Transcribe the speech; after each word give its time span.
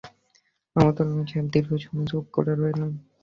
বরকতউল্লাহ 0.75 1.25
সাহেব 1.29 1.45
দীর্ঘ 1.53 1.69
সময় 1.83 2.07
চুপ 2.09 2.25
করে 2.35 2.51
রইলেন। 2.53 2.91